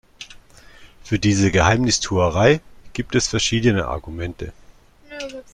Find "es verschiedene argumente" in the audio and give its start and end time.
3.13-4.51